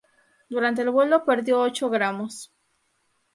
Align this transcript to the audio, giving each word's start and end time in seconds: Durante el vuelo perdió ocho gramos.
Durante 0.49 0.81
el 0.81 0.89
vuelo 0.89 1.25
perdió 1.25 1.61
ocho 1.61 1.87
gramos. 1.91 2.51